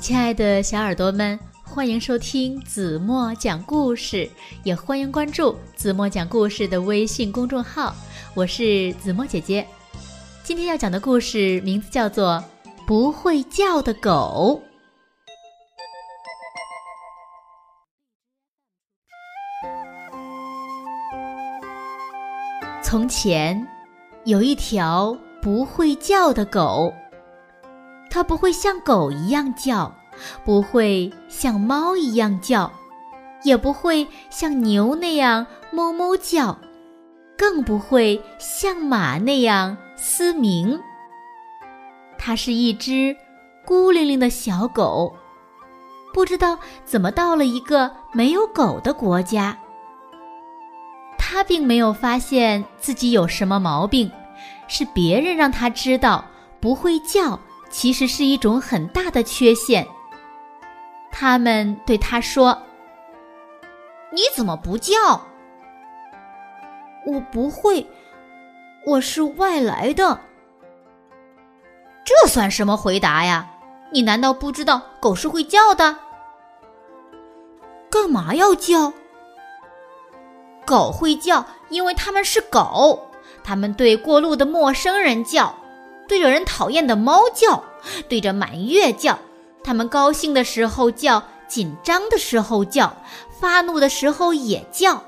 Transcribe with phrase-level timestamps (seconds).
[0.00, 4.30] 亲爱的小耳朵们，欢迎收听子墨讲故事，
[4.62, 7.94] 也欢迎关注子墨讲故事的微信公众号。
[8.32, 9.66] 我是子墨姐姐。
[10.44, 12.42] 今天要讲的故事名字叫做
[12.86, 14.62] 《不会叫的狗》。
[22.82, 23.66] 从前，
[24.24, 26.92] 有一条不会叫的狗。
[28.10, 29.94] 它不会像狗一样叫，
[30.44, 32.70] 不会像猫一样叫，
[33.44, 36.58] 也不会像牛那样哞哞叫，
[37.36, 40.80] 更不会像马那样嘶鸣。
[42.16, 43.16] 它是一只
[43.64, 45.14] 孤零零的小狗，
[46.12, 49.56] 不知道怎么到了一个没有狗的国家。
[51.18, 54.10] 它并没有发现自己有什么毛病，
[54.66, 56.24] 是别人让它知道
[56.58, 57.38] 不会叫。
[57.70, 59.86] 其实是一种很大的缺陷。
[61.10, 62.56] 他们对他说
[64.12, 64.94] ：“你怎么不叫
[67.06, 67.86] ？”“我不会，
[68.86, 70.20] 我是外来的。
[72.04, 73.50] ”“这算什么回答呀？
[73.90, 75.96] 你难道不知道狗是会叫的
[77.90, 78.92] ？”“干嘛要叫
[80.66, 83.10] ？”“狗会叫，因为它们是狗，
[83.42, 85.54] 它们对过路的陌生人叫。”
[86.08, 87.62] 对着人讨厌的猫叫，
[88.08, 89.18] 对着满月叫，
[89.62, 92.96] 他们高兴的时候叫，紧张的时候叫，
[93.38, 95.00] 发怒的时候也叫。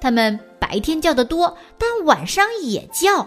[0.00, 3.26] 他们白天叫的多，但晚上也叫。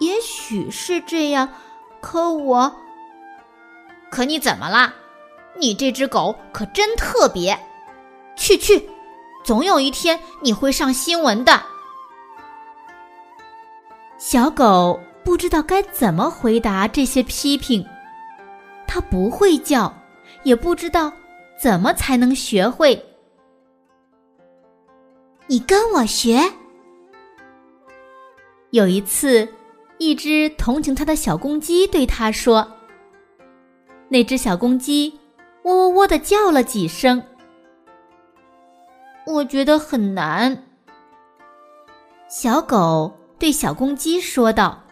[0.00, 1.48] 也许是这样，
[2.00, 2.70] 可我……
[4.10, 4.92] 可你怎么啦？
[5.56, 7.58] 你这只狗可真特别。
[8.36, 8.90] 去去，
[9.44, 11.62] 总有一天你会上新闻的。
[14.26, 17.86] 小狗不知道该怎么回答这些批评，
[18.86, 19.94] 它不会叫，
[20.44, 21.12] 也不知道
[21.60, 22.98] 怎么才能学会。
[25.46, 26.40] 你跟我学。
[28.70, 29.46] 有一次，
[29.98, 32.66] 一只同情它的小公鸡对它说
[34.08, 35.12] ：“那只小公鸡
[35.64, 37.22] 喔喔喔的叫了几声，
[39.26, 40.64] 我觉得很难。”
[42.26, 43.12] 小狗。
[43.44, 44.82] 对小公鸡说道：“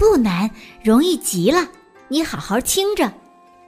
[0.00, 0.50] 不难，
[0.82, 1.68] 容易极了。
[2.08, 3.12] 你好好听着，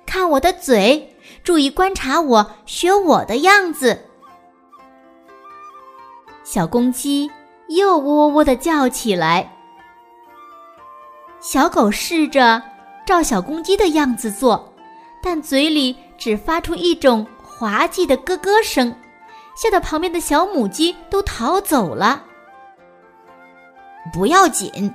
[0.06, 4.06] 看我的嘴，注意观察我，学我的样子。”
[6.44, 7.30] 小公鸡
[7.68, 9.52] 又喔喔的叫起来。
[11.38, 12.62] 小狗试着
[13.06, 14.72] 照小公鸡的样子做，
[15.22, 18.94] 但嘴里只发出一种滑稽的咯咯声，
[19.54, 22.24] 吓得旁边的小母鸡都逃走了。
[24.12, 24.92] 不要紧，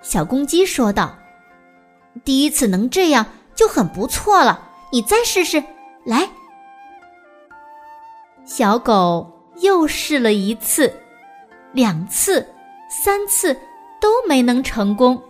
[0.00, 1.16] 小公鸡说道
[2.24, 5.62] ：“第一次能这样就很不错了，你再试试。”
[6.04, 6.28] 来，
[8.44, 10.92] 小狗又试了一次、
[11.72, 12.46] 两次、
[12.88, 13.52] 三次，
[14.00, 15.20] 都没能成功。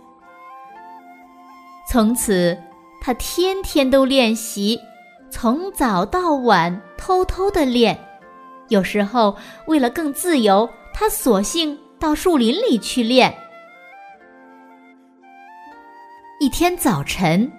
[1.89, 2.57] 从此，
[3.01, 4.79] 它天天都练习，
[5.31, 7.97] 从早到晚偷偷的练。
[8.67, 9.35] 有时候，
[9.65, 11.79] 为了更自由，它索性。
[11.99, 13.35] 到树林里去练。
[16.39, 17.51] 一天早晨，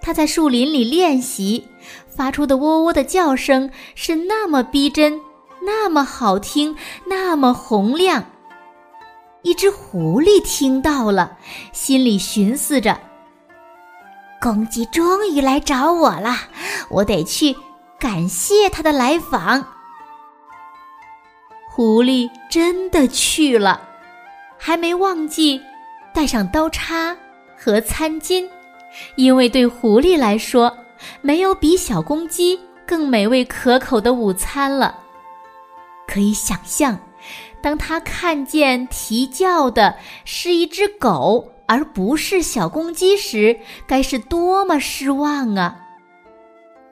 [0.00, 1.68] 他在树林里练习，
[2.08, 5.20] 发出的喔喔的叫声是那么逼真，
[5.62, 6.74] 那么好听，
[7.06, 8.24] 那么洪亮。
[9.42, 11.36] 一只狐狸听到了，
[11.72, 12.98] 心里寻思着
[14.40, 16.34] ：“公鸡终于来找我了，
[16.88, 17.54] 我得去
[18.00, 19.64] 感谢它的来访。”
[21.76, 23.86] 狐狸真的去了，
[24.56, 25.60] 还没忘记
[26.14, 27.14] 带上刀叉
[27.54, 28.48] 和餐巾，
[29.16, 30.74] 因为对狐狸来说，
[31.20, 34.98] 没有比小公鸡更美味可口的午餐了。
[36.08, 36.98] 可以想象，
[37.60, 43.54] 当他看见啼叫的是一只狗而不是小公鸡时，
[43.86, 45.76] 该是多么失望啊！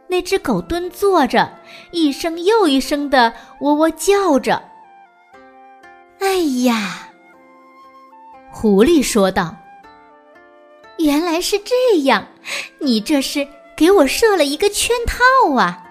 [0.08, 1.50] 那只狗蹲坐着，
[1.90, 4.62] 一声又一声的喔喔叫着。
[6.24, 7.10] 哎呀，
[8.50, 9.54] 狐狸说道
[10.96, 12.26] ：“原来是这样，
[12.80, 15.84] 你这是给我设了一个圈套啊！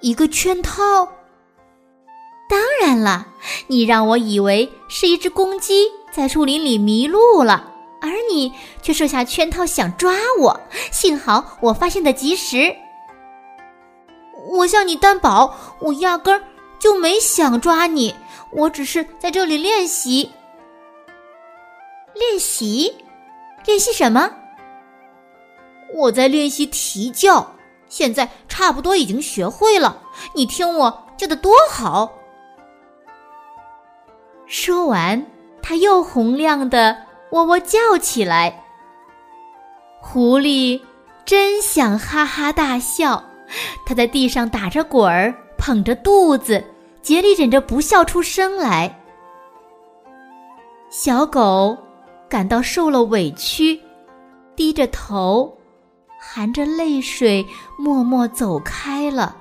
[0.00, 1.06] 一个圈套？
[2.48, 3.26] 当然了，
[3.66, 7.70] 你让我以为是一只公鸡在树林里迷路了，
[8.00, 10.58] 而你却设下圈套想抓我。
[10.90, 12.74] 幸好我发现的及时。
[14.52, 16.42] 我向你担保，我压根儿
[16.78, 18.14] 就没想抓你。”
[18.52, 20.30] 我只是在这里练习，
[22.14, 22.94] 练习，
[23.66, 24.30] 练习什么？
[25.94, 27.54] 我在练习啼叫，
[27.88, 30.02] 现在差不多已经学会了。
[30.34, 32.12] 你听我叫的多好！
[34.46, 35.26] 说完，
[35.62, 36.96] 他又洪亮的
[37.30, 38.64] 喔喔叫起来。
[40.00, 40.80] 狐狸
[41.24, 43.22] 真想哈哈大笑，
[43.84, 46.64] 他在地上打着滚儿，捧着肚子，
[47.08, 49.00] 竭力忍着不笑出声来。
[50.90, 51.74] 小狗
[52.28, 53.80] 感到受了委屈，
[54.54, 55.56] 低着头。
[56.20, 57.46] 含着泪水，
[57.78, 59.34] 默默走开了。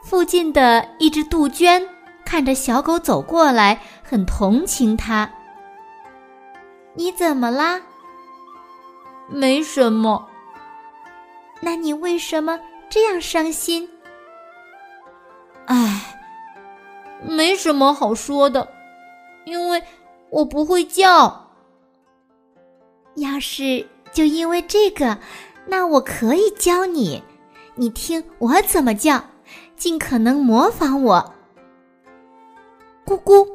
[0.00, 1.84] 附近的一只杜鹃
[2.24, 5.28] 看着小狗走过来，很同情它。
[6.94, 7.82] 你怎么啦？
[9.28, 10.24] 没什么。
[11.60, 13.88] 那你为什么这样伤心？
[17.28, 18.68] 没什么好说的，
[19.44, 19.82] 因为
[20.30, 21.50] 我不会叫。
[23.16, 23.86] 要是……
[24.12, 25.18] 就因为这个，
[25.66, 27.22] 那我可以教你。
[27.74, 29.22] 你听我怎么叫，
[29.76, 31.34] 尽可能模仿我。
[33.04, 33.46] 咕咕，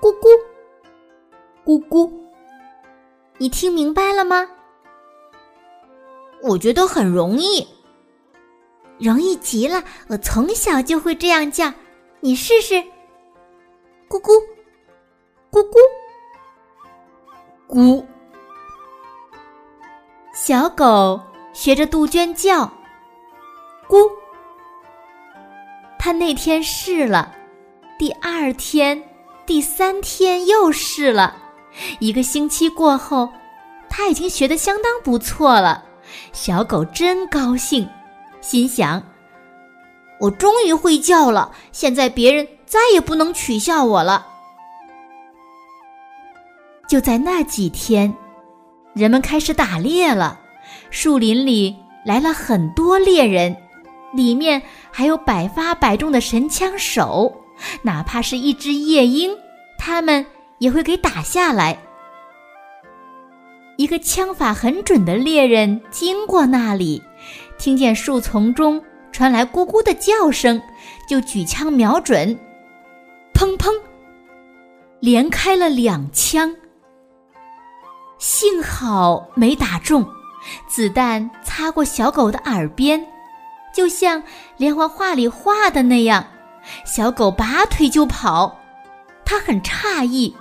[0.00, 0.28] 咕咕，
[1.62, 2.10] 咕咕。
[3.36, 4.48] 你听明白了吗？
[6.42, 7.66] 我觉得很容易，
[8.98, 9.84] 容易极了。
[10.08, 11.70] 我从小就会这样叫，
[12.24, 12.76] 你试试。
[14.08, 14.32] 咕咕，
[15.50, 15.76] 咕咕，
[17.68, 18.02] 咕。
[20.34, 21.20] 小狗
[21.52, 22.62] 学着杜鹃叫，
[23.86, 24.10] 咕。
[25.98, 27.30] 他那天试了，
[27.98, 29.06] 第二天、
[29.44, 31.36] 第三天又试了，
[31.98, 33.30] 一个星期过后，
[33.90, 35.84] 他已经学得相当不错了。
[36.32, 37.86] 小狗真高兴，
[38.40, 39.02] 心想
[40.24, 44.26] ：“我终于会叫了，现在别人再也不能取笑我了。”
[46.88, 48.14] 就在那几天。
[48.94, 50.38] 人们开始打猎了，
[50.88, 51.74] 树林里
[52.06, 53.56] 来了很多猎人，
[54.14, 54.62] 里面
[54.92, 57.34] 还有百发百中的神枪手，
[57.82, 59.36] 哪怕是一只夜莺，
[59.76, 60.24] 他们
[60.58, 61.76] 也会给打下来。
[63.76, 67.02] 一个枪法很准的猎人经过那里，
[67.58, 68.80] 听见树丛中
[69.14, 70.60] 传来咕咕的叫声，
[71.06, 72.36] 就举枪瞄准，
[73.32, 73.72] 砰砰，
[74.98, 76.52] 连开了两枪。
[78.18, 80.04] 幸好没打中，
[80.66, 83.06] 子弹擦过小狗的耳边，
[83.72, 84.20] 就像
[84.56, 86.26] 连环画里画的那样，
[86.84, 88.58] 小狗拔腿就跑。
[89.24, 90.36] 他很诧异，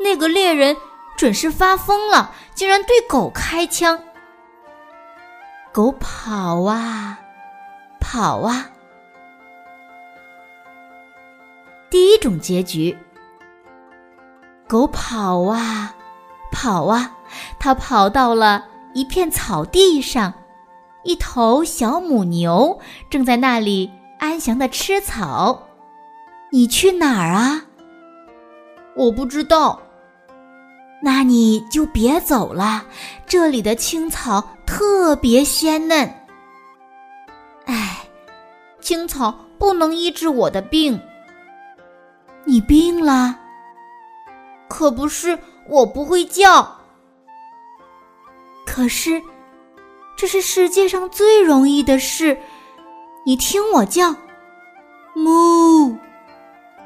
[0.00, 0.76] 那个猎人
[1.16, 4.02] 准是发疯了，竟然对狗开枪。
[5.72, 7.20] 狗跑啊，
[8.08, 8.70] 跑啊。
[11.90, 12.96] 第一种结局，
[14.68, 15.92] 狗跑啊。
[16.52, 17.12] 跑啊！
[17.58, 18.64] 它跑到了
[18.94, 20.32] 一片草地上，
[21.02, 22.80] 一头小母牛
[23.10, 25.66] 正在那里安详的吃草。
[26.50, 27.62] 你去哪儿啊？
[28.94, 29.78] 我不知道。
[31.02, 32.86] 那你就别走了，
[33.26, 36.10] 这里的青草特别鲜嫩。
[38.86, 41.00] 唉，青草不能医治我的病。
[42.44, 43.36] 你病了？
[44.68, 45.36] 可不是。
[45.68, 46.64] 我不会叫，
[48.64, 49.20] 可是
[50.16, 52.38] 这是世界上最容易的事。
[53.24, 54.14] 你听我叫，
[55.16, 55.98] 哞，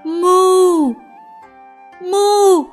[0.02, 0.96] 哞，
[2.00, 2.66] 哞，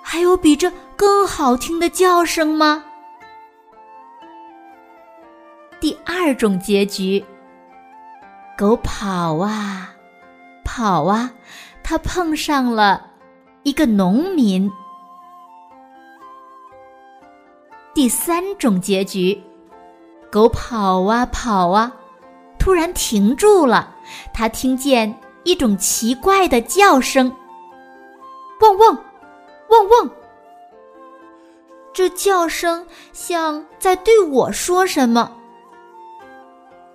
[0.00, 2.84] 还有比这更好听的叫声吗？
[5.80, 7.24] 第二种结局，
[8.60, 9.94] 狗跑啊，
[10.66, 11.32] 跑啊，
[11.82, 13.06] 它碰上了
[13.62, 14.70] 一个农民。
[17.94, 19.42] 第三种结局，
[20.30, 21.90] 狗跑啊跑啊，
[22.58, 23.96] 突然停住了。
[24.30, 27.34] 它听见一种奇怪的叫声，
[28.60, 28.94] 汪汪，
[29.70, 30.10] 汪汪。
[31.94, 35.32] 这叫声像在对我说什么。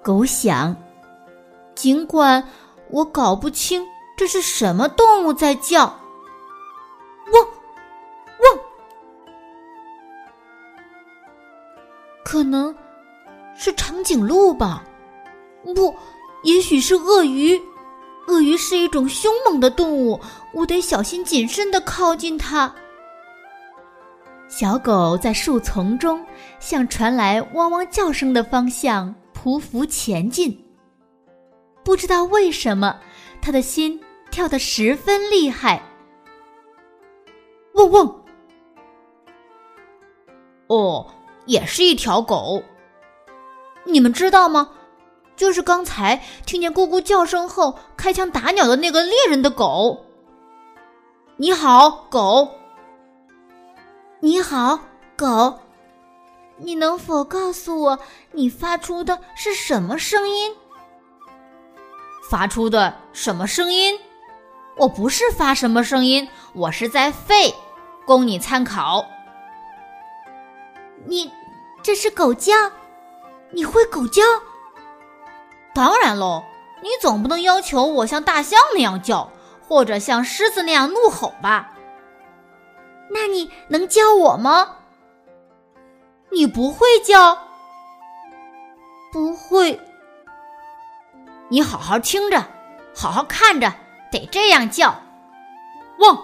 [0.04, 0.76] 狗想，
[1.76, 2.44] 尽管
[2.90, 3.86] 我搞不清
[4.18, 6.00] 这是什么动物在叫，
[7.34, 7.44] 汪。
[7.44, 8.60] 汪
[12.24, 12.76] 可能
[13.56, 14.84] 是长颈鹿吧，
[15.76, 15.94] 不，
[16.44, 17.62] 也许是鳄鱼。
[18.28, 20.20] 鳄鱼是一种凶猛的动物，
[20.54, 22.74] 我得小心谨慎的靠近它。
[24.48, 26.26] 小狗在树丛中
[26.60, 30.65] 向传来汪汪叫声的方向匍匐前进。
[31.86, 33.00] 不知道为什么，
[33.44, 35.82] 他的心跳得十分厉害。
[37.76, 38.24] 汪汪，
[40.66, 41.06] 哦，
[41.46, 42.64] 也是一条狗。
[43.84, 44.72] 你们知道吗？
[45.36, 50.06] 就是刚才听见咕咕叫声后开枪打鸟的那个猎人的狗。
[51.38, 52.50] 你好，狗。
[54.22, 54.80] 你好，
[55.16, 55.60] 狗。
[56.58, 58.00] 你能否告诉我，
[58.32, 60.56] 你发出的是什么声音？
[62.30, 64.00] 发出的什么声音？
[64.78, 67.54] 我不是发什么声音，我是在吠，
[68.06, 69.06] 供你参考。
[71.06, 71.32] 你
[71.82, 72.54] 这是狗叫？
[73.52, 74.22] 你会狗叫？
[75.74, 76.44] 当然喽，
[76.82, 79.32] 你总不能要求我像大象那样叫，
[79.68, 81.72] 或者像狮子那样怒吼吧？
[83.12, 84.78] 那你能教我吗？
[86.32, 87.38] 你不会叫？
[89.14, 89.80] 不会。
[91.48, 92.44] 你好好听着，
[92.96, 93.72] 好好看着，
[94.12, 94.90] 得这样叫：
[96.00, 96.16] 汪，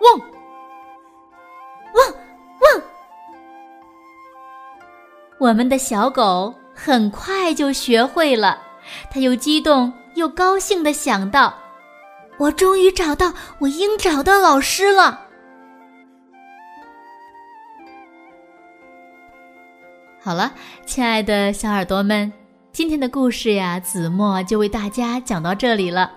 [0.00, 0.18] 汪，
[1.94, 2.14] 汪，
[2.60, 2.82] 汪。
[5.38, 8.60] 我们的小狗很快就学会了。
[9.10, 11.54] 它又激动又高兴的想到
[12.36, 15.28] ：“我终于找到我应找的老师了。”
[20.20, 20.52] 好了，
[20.84, 22.32] 亲爱的小耳朵们，
[22.72, 26.12] 今天的故事呀，子墨就为大家讲到这里了。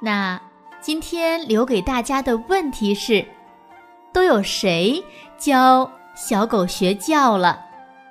[0.00, 0.40] 那
[0.80, 3.24] 今天留给大家的问题是：
[4.10, 5.04] 都有谁
[5.36, 7.60] 教小狗学叫了？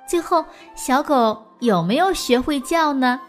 [0.06, 0.44] 最后，
[0.76, 3.20] 小狗有没有学会叫呢？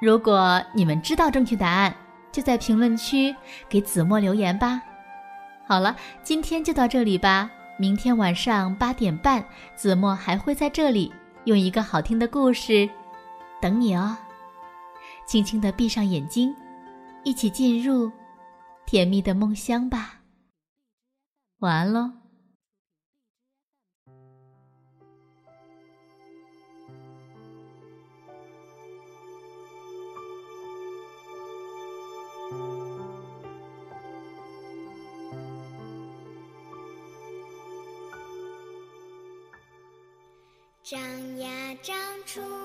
[0.00, 1.94] 如果你们知道正确答案，
[2.32, 3.36] 就在评论区
[3.68, 4.80] 给子墨留言吧。
[5.68, 7.50] 好了，今天就到这里吧。
[7.78, 9.44] 明天晚上八点半，
[9.76, 11.12] 子墨还会在这里
[11.44, 12.88] 用一个好听的故事
[13.60, 14.16] 等你哦。
[15.26, 16.54] 轻轻的闭上眼睛，
[17.22, 18.10] 一起进入
[18.86, 20.20] 甜蜜的梦乡吧。
[21.58, 22.23] 晚安喽。
[40.94, 42.63] 长呀长出